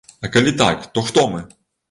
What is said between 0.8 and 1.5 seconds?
то хто мы?